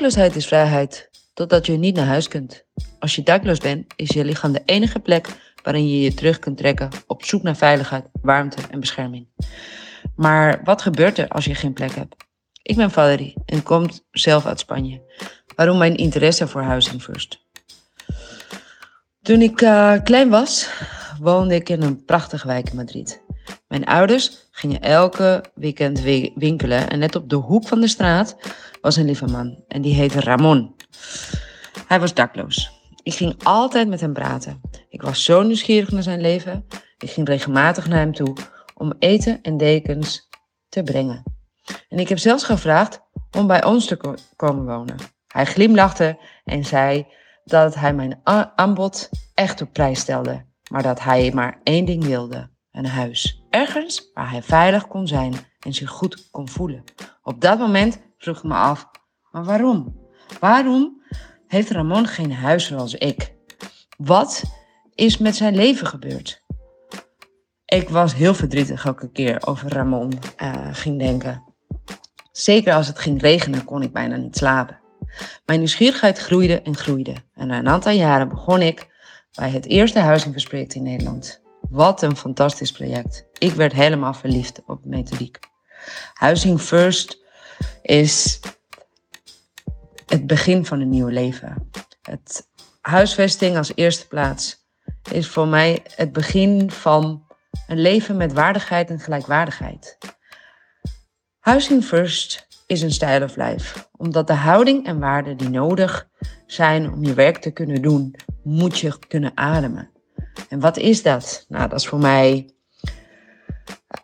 Dakloosheid 0.00 0.36
is 0.36 0.46
vrijheid, 0.46 1.10
totdat 1.34 1.66
je 1.66 1.72
niet 1.72 1.96
naar 1.96 2.06
huis 2.06 2.28
kunt. 2.28 2.64
Als 2.98 3.14
je 3.14 3.22
dakloos 3.22 3.58
bent, 3.58 3.92
is 3.96 4.08
je 4.08 4.24
lichaam 4.24 4.52
de 4.52 4.62
enige 4.64 4.98
plek 4.98 5.28
waarin 5.62 5.88
je 5.88 6.00
je 6.00 6.14
terug 6.14 6.38
kunt 6.38 6.56
trekken 6.56 6.88
op 7.06 7.24
zoek 7.24 7.42
naar 7.42 7.56
veiligheid, 7.56 8.04
warmte 8.22 8.62
en 8.70 8.80
bescherming. 8.80 9.28
Maar 10.16 10.60
wat 10.64 10.82
gebeurt 10.82 11.18
er 11.18 11.28
als 11.28 11.44
je 11.44 11.54
geen 11.54 11.72
plek 11.72 11.94
hebt? 11.94 12.16
Ik 12.62 12.76
ben 12.76 12.90
Valerie 12.90 13.34
en 13.46 13.62
kom 13.62 13.88
zelf 14.10 14.46
uit 14.46 14.60
Spanje. 14.60 15.02
Waarom 15.56 15.78
mijn 15.78 15.96
interesse 15.96 16.48
voor 16.48 16.62
Housing 16.62 17.02
First? 17.02 17.46
Toen 19.22 19.40
ik 19.40 19.60
uh, 19.60 19.94
klein 20.04 20.28
was, 20.28 20.68
woonde 21.18 21.54
ik 21.54 21.68
in 21.68 21.82
een 21.82 22.04
prachtige 22.04 22.46
wijk 22.46 22.70
in 22.70 22.76
Madrid. 22.76 23.22
Mijn 23.68 23.84
ouders 23.84 24.48
gingen 24.50 24.80
elke 24.80 25.44
weekend 25.54 26.00
winkelen 26.34 26.90
en 26.90 26.98
net 26.98 27.16
op 27.16 27.28
de 27.28 27.36
hoek 27.36 27.68
van 27.68 27.80
de 27.80 27.88
straat 27.88 28.36
was 28.80 28.96
een 28.96 29.04
lieve 29.04 29.26
man 29.26 29.64
en 29.68 29.82
die 29.82 29.94
heette 29.94 30.20
Ramon. 30.20 30.74
Hij 31.86 32.00
was 32.00 32.14
dakloos. 32.14 32.70
Ik 33.02 33.14
ging 33.14 33.34
altijd 33.42 33.88
met 33.88 34.00
hem 34.00 34.12
praten. 34.12 34.60
Ik 34.88 35.02
was 35.02 35.24
zo 35.24 35.42
nieuwsgierig 35.42 35.90
naar 35.90 36.02
zijn 36.02 36.20
leven. 36.20 36.66
Ik 36.98 37.10
ging 37.10 37.28
regelmatig 37.28 37.88
naar 37.88 37.98
hem 37.98 38.14
toe 38.14 38.36
om 38.74 38.92
eten 38.98 39.38
en 39.42 39.56
dekens 39.56 40.28
te 40.68 40.82
brengen. 40.82 41.22
En 41.88 41.98
ik 41.98 42.08
heb 42.08 42.18
zelfs 42.18 42.44
gevraagd 42.44 43.00
om 43.36 43.46
bij 43.46 43.64
ons 43.64 43.86
te 43.86 44.16
komen 44.36 44.64
wonen. 44.64 44.96
Hij 45.26 45.46
glimlachte 45.46 46.18
en 46.44 46.64
zei 46.64 47.06
dat 47.44 47.74
hij 47.74 47.94
mijn 47.94 48.20
aanbod 48.54 49.10
echt 49.34 49.62
op 49.62 49.72
prijs 49.72 50.00
stelde, 50.00 50.44
maar 50.70 50.82
dat 50.82 51.00
hij 51.00 51.30
maar 51.34 51.60
één 51.62 51.84
ding 51.84 52.04
wilde: 52.04 52.50
een 52.72 52.86
huis. 52.86 53.44
Ergens 53.50 54.10
waar 54.14 54.30
hij 54.30 54.42
veilig 54.42 54.86
kon 54.86 55.06
zijn 55.06 55.34
en 55.60 55.72
zich 55.72 55.90
goed 55.90 56.30
kon 56.30 56.48
voelen. 56.48 56.84
Op 57.22 57.40
dat 57.40 57.58
moment 57.58 58.00
vroeg 58.18 58.36
ik 58.36 58.42
me 58.42 58.54
af: 58.54 58.90
maar 59.30 59.44
waarom? 59.44 60.08
Waarom 60.40 61.02
heeft 61.46 61.70
Ramon 61.70 62.06
geen 62.06 62.32
huis 62.32 62.66
zoals 62.66 62.94
ik? 62.94 63.34
Wat 63.96 64.42
is 64.94 65.18
met 65.18 65.36
zijn 65.36 65.54
leven 65.54 65.86
gebeurd? 65.86 66.44
Ik 67.64 67.88
was 67.88 68.14
heel 68.14 68.34
verdrietig 68.34 68.84
elke 68.84 69.10
keer 69.10 69.46
over 69.46 69.72
Ramon 69.72 70.12
uh, 70.42 70.68
ging 70.72 70.98
denken. 70.98 71.44
Zeker 72.32 72.74
als 72.74 72.86
het 72.86 72.98
ging 72.98 73.20
regenen 73.20 73.64
kon 73.64 73.82
ik 73.82 73.92
bijna 73.92 74.16
niet 74.16 74.36
slapen. 74.36 74.80
Mijn 75.46 75.58
nieuwsgierigheid 75.58 76.18
groeide 76.18 76.62
en 76.62 76.76
groeide. 76.76 77.14
En 77.34 77.46
na 77.46 77.58
een 77.58 77.68
aantal 77.68 77.92
jaren 77.92 78.28
begon 78.28 78.60
ik 78.60 78.88
bij 79.34 79.50
het 79.50 79.66
eerste 79.66 79.98
huizinggesprek 79.98 80.74
in 80.74 80.82
Nederland. 80.82 81.42
Wat 81.70 82.02
een 82.02 82.16
fantastisch 82.16 82.72
project. 82.72 83.26
Ik 83.38 83.52
werd 83.52 83.72
helemaal 83.72 84.14
verliefd 84.14 84.62
op 84.66 84.84
methodiek. 84.84 85.38
Housing 86.14 86.60
First 86.60 87.18
is 87.82 88.40
het 90.06 90.26
begin 90.26 90.66
van 90.66 90.80
een 90.80 90.88
nieuw 90.88 91.08
leven. 91.08 91.70
Het 92.02 92.48
huisvesting 92.80 93.56
als 93.56 93.72
eerste 93.74 94.08
plaats 94.08 94.66
is 95.12 95.28
voor 95.28 95.48
mij 95.48 95.82
het 95.94 96.12
begin 96.12 96.70
van 96.70 97.26
een 97.66 97.80
leven 97.80 98.16
met 98.16 98.32
waardigheid 98.32 98.90
en 98.90 99.00
gelijkwaardigheid. 99.00 99.98
Housing 101.38 101.84
First 101.84 102.46
is 102.66 102.82
een 102.82 102.92
style 102.92 103.24
of 103.24 103.36
life. 103.36 103.88
Omdat 103.96 104.26
de 104.26 104.32
houding 104.34 104.86
en 104.86 104.98
waarden 104.98 105.36
die 105.36 105.48
nodig 105.48 106.08
zijn 106.46 106.92
om 106.92 107.04
je 107.04 107.14
werk 107.14 107.38
te 107.38 107.50
kunnen 107.50 107.82
doen, 107.82 108.14
moet 108.42 108.78
je 108.78 108.98
kunnen 109.08 109.32
ademen. 109.34 109.99
En 110.48 110.60
wat 110.60 110.76
is 110.76 111.02
dat? 111.02 111.44
Nou, 111.48 111.68
dat 111.68 111.78
is 111.78 111.86
voor 111.86 111.98
mij 111.98 112.50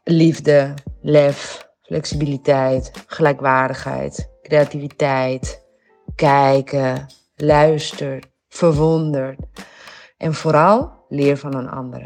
liefde, 0.05 0.75
lef, 1.01 1.69
flexibiliteit, 1.83 2.91
gelijkwaardigheid, 3.07 4.31
creativiteit, 4.43 5.65
kijken, 6.15 7.07
luister, 7.37 8.23
verwonder 8.49 9.37
en 10.17 10.35
vooral 10.35 11.05
leer 11.09 11.37
van 11.37 11.55
een 11.55 11.69
ander. 11.69 12.03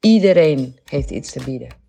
Iedereen 0.00 0.80
heeft 0.84 1.10
iets 1.10 1.32
te 1.32 1.44
bieden. 1.44 1.81